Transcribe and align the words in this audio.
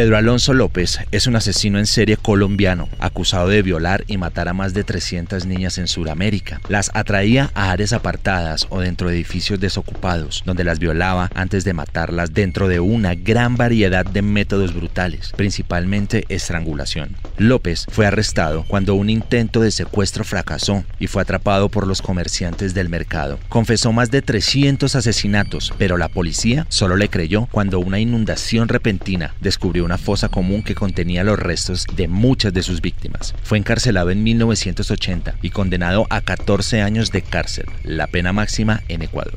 Pedro 0.00 0.16
Alonso 0.16 0.54
López 0.54 0.98
es 1.10 1.26
un 1.26 1.36
asesino 1.36 1.78
en 1.78 1.84
serie 1.84 2.16
colombiano, 2.16 2.88
acusado 3.00 3.48
de 3.48 3.60
violar 3.60 4.02
y 4.06 4.16
matar 4.16 4.48
a 4.48 4.54
más 4.54 4.72
de 4.72 4.82
300 4.82 5.44
niñas 5.44 5.76
en 5.76 5.88
Sudamérica. 5.88 6.58
Las 6.70 6.90
atraía 6.94 7.50
a 7.52 7.70
áreas 7.70 7.92
apartadas 7.92 8.66
o 8.70 8.80
dentro 8.80 9.10
de 9.10 9.16
edificios 9.16 9.60
desocupados, 9.60 10.42
donde 10.46 10.64
las 10.64 10.78
violaba 10.78 11.30
antes 11.34 11.64
de 11.64 11.74
matarlas 11.74 12.32
dentro 12.32 12.66
de 12.66 12.80
una 12.80 13.14
gran 13.14 13.58
variedad 13.58 14.06
de 14.06 14.22
métodos 14.22 14.72
brutales, 14.72 15.34
principalmente 15.36 16.24
estrangulación. 16.30 17.14
López 17.36 17.84
fue 17.90 18.06
arrestado 18.06 18.64
cuando 18.68 18.94
un 18.94 19.10
intento 19.10 19.60
de 19.60 19.70
secuestro 19.70 20.24
fracasó 20.24 20.82
y 20.98 21.08
fue 21.08 21.20
atrapado 21.20 21.68
por 21.68 21.86
los 21.86 22.00
comerciantes 22.00 22.72
del 22.72 22.88
mercado. 22.88 23.38
Confesó 23.50 23.92
más 23.92 24.10
de 24.10 24.22
300 24.22 24.96
asesinatos, 24.96 25.74
pero 25.76 25.98
la 25.98 26.08
policía 26.08 26.64
solo 26.70 26.96
le 26.96 27.10
creyó 27.10 27.48
cuando 27.52 27.80
una 27.80 27.98
inundación 27.98 28.68
repentina 28.68 29.34
descubrió 29.42 29.89
una 29.90 29.98
fosa 29.98 30.28
común 30.28 30.62
que 30.62 30.76
contenía 30.76 31.24
los 31.24 31.36
restos 31.36 31.84
de 31.96 32.06
muchas 32.06 32.54
de 32.54 32.62
sus 32.62 32.80
víctimas. 32.80 33.34
Fue 33.42 33.58
encarcelado 33.58 34.12
en 34.12 34.22
1980 34.22 35.34
y 35.42 35.50
condenado 35.50 36.06
a 36.10 36.20
14 36.20 36.80
años 36.80 37.10
de 37.10 37.22
cárcel, 37.22 37.66
la 37.82 38.06
pena 38.06 38.32
máxima 38.32 38.84
en 38.86 39.02
Ecuador. 39.02 39.34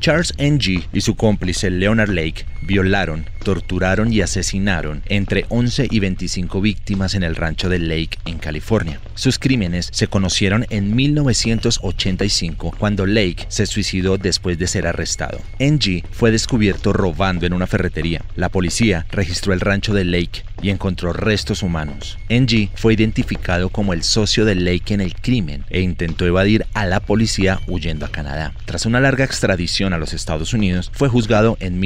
Charles 0.00 0.34
Ng 0.36 0.84
y 0.92 1.00
su 1.00 1.14
cómplice 1.14 1.70
Leonard 1.70 2.10
Lake 2.10 2.44
violaron, 2.62 3.26
torturaron 3.42 4.12
y 4.12 4.20
asesinaron 4.20 5.02
entre 5.06 5.46
11 5.48 5.88
y 5.90 6.00
25 6.00 6.60
víctimas 6.60 7.14
en 7.14 7.22
el 7.22 7.36
rancho 7.36 7.68
de 7.68 7.78
Lake 7.78 8.18
en 8.24 8.38
California. 8.38 9.00
Sus 9.14 9.38
crímenes 9.38 9.88
se 9.92 10.08
conocieron 10.08 10.66
en 10.70 10.94
1985 10.94 12.74
cuando 12.78 13.06
Lake 13.06 13.46
se 13.48 13.66
suicidó 13.66 14.18
después 14.18 14.58
de 14.58 14.66
ser 14.66 14.86
arrestado. 14.86 15.40
Ng 15.58 16.04
fue 16.10 16.30
descubierto 16.30 16.92
robando 16.92 17.46
en 17.46 17.52
una 17.52 17.66
ferretería. 17.66 18.22
La 18.36 18.48
policía 18.48 19.06
registró 19.10 19.52
el 19.52 19.60
rancho 19.60 19.94
de 19.94 20.04
Lake 20.04 20.44
y 20.62 20.70
encontró 20.70 21.12
restos 21.12 21.62
humanos. 21.62 22.18
Ng 22.28 22.70
fue 22.74 22.94
identificado 22.94 23.70
como 23.70 23.92
el 23.92 24.02
socio 24.02 24.44
de 24.44 24.54
Lake 24.54 24.94
en 24.94 25.00
el 25.00 25.14
crimen 25.14 25.64
e 25.70 25.80
intentó 25.80 26.26
evadir 26.26 26.66
a 26.74 26.86
la 26.86 27.00
policía 27.00 27.60
huyendo 27.66 28.06
a 28.06 28.10
Canadá. 28.10 28.52
Tras 28.64 28.86
una 28.86 29.00
larga 29.00 29.24
extradición 29.24 29.92
a 29.92 29.98
los 29.98 30.12
Estados 30.12 30.52
Unidos, 30.52 30.90
fue 30.94 31.08
juzgado 31.08 31.56
en 31.60 31.80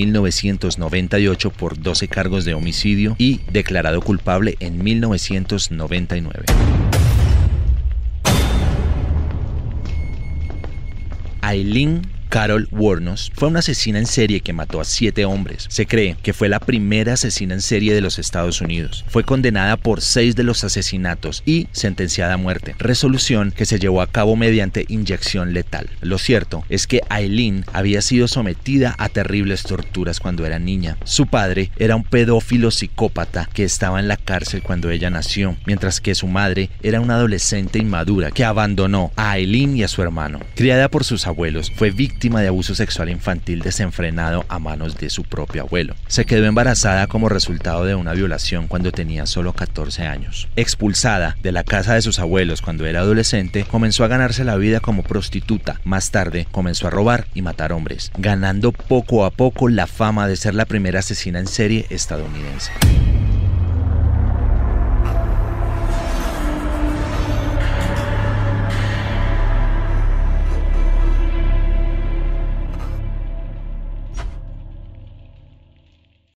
1998 0.65 1.51
por 1.51 1.79
12 1.79 2.09
cargos 2.09 2.45
de 2.45 2.55
homicidio 2.55 3.17
y 3.19 3.41
declarado 3.51 4.01
culpable 4.01 4.57
en 4.61 4.83
1999. 4.83 6.45
Aileen 11.43 12.14
Carol 12.29 12.69
Warnos 12.71 13.31
fue 13.35 13.49
una 13.49 13.61
asesina 13.61 13.99
en 13.99 14.07
serie 14.07 14.41
que 14.41 14.53
mató 14.53 14.81
a 14.81 14.85
siete 14.85 15.25
hombres. 15.25 15.67
Se 15.69 15.87
cree 15.87 16.17
que 16.23 16.33
fue 16.33 16.49
la 16.49 16.61
primera 16.61 17.15
asesina 17.15 17.55
en 17.55 17.61
serie 17.61 17.95
de 17.95 18.01
los 18.01 18.19
Estados 18.19 18.61
Unidos. 18.61 19.05
Fue 19.09 19.25
condenada 19.25 19.77
por 19.77 20.01
seis 20.01 20.35
de 20.37 20.45
los 20.45 20.65
asesinatos 20.65 21.43
y 21.47 21.69
sentenciada 21.73 22.35
a 22.35 22.39
muerte, 22.39 22.75
resolución 22.79 23.53
que 23.53 23.67
se 23.67 23.79
llevó 23.79 24.03
a 24.03 24.07
cabo 24.07 24.37
mediante 24.37 24.85
inyección 24.89 25.53
letal. 25.53 25.91
Lo 26.01 26.19
cierto 26.19 26.65
es 26.69 26.87
que 26.87 27.03
Aileen 27.09 27.65
había 27.73 28.03
sido 28.03 28.29
sometida 28.29 28.95
a 28.99 29.09
terribles 29.09 29.63
torturas 29.63 30.21
cuando 30.21 30.45
era 30.47 30.59
niña. 30.59 30.97
Su 31.05 31.27
padre 31.27 31.71
era 31.77 31.97
un 31.97 32.05
pedófilo 32.05 32.71
psicópata 32.71 33.49
que 33.53 33.65
estaba 33.65 34.01
en 34.01 34.09
la 34.09 34.17
cárcel 34.17 34.63
cuando 34.63 34.91
ella 34.91 35.11
nació, 35.11 35.57
mientras 35.67 36.01
que 36.01 36.15
su 36.15 36.27
madre 36.27 36.71
era 36.83 37.01
una 37.01 37.15
adolescente 37.15 37.79
inmadura 37.79 38.31
que 38.31 38.45
abandonó 38.45 39.13
a 39.17 39.33
Aileen 39.33 39.77
y 39.77 39.83
a 39.83 39.89
su 39.89 40.03
hermano. 40.03 40.41
Criada 40.55 40.89
por 40.89 41.05
sus 41.05 41.27
abuelos, 41.27 41.71
fue 41.77 41.91
de 42.25 42.49
abuso 42.49 42.75
sexual 42.75 43.11
infantil 43.11 43.61
desenfrenado 43.61 44.47
a 44.49 44.59
manos 44.59 44.97
de 44.97 45.11
su 45.11 45.25
propio 45.25 45.63
abuelo. 45.63 45.95
Se 46.07 46.25
quedó 46.25 46.47
embarazada 46.47 47.07
como 47.07 47.29
resultado 47.29 47.85
de 47.85 47.95
una 47.95 48.15
violación 48.15 48.67
cuando 48.67 48.93
tenía 48.93 49.27
solo 49.27 49.53
14 49.53 50.07
años. 50.07 50.49
Expulsada 50.57 51.37
de 51.43 51.53
la 51.53 51.65
casa 51.65 51.95
de 51.95 52.01
sus 52.01 52.19
abuelos 52.19 52.63
cuando 52.63 52.87
era 52.87 53.01
adolescente, 53.01 53.65
comenzó 53.65 54.05
a 54.05 54.09
ganarse 54.09 54.43
la 54.43 54.57
vida 54.57 54.81
como 54.81 55.03
prostituta. 55.03 55.81
Más 55.85 56.11
tarde 56.11 56.47
comenzó 56.51 56.87
a 56.87 56.91
robar 56.91 57.27
y 57.35 57.43
matar 57.43 57.73
hombres, 57.73 58.11
ganando 58.17 58.73
poco 58.73 59.27
a 59.27 59.31
poco 59.31 59.69
la 59.69 59.87
fama 59.87 60.27
de 60.27 60.37
ser 60.37 60.55
la 60.55 60.65
primera 60.65 61.01
asesina 61.01 61.39
en 61.39 61.47
serie 61.47 61.85
estadounidense. 61.91 62.73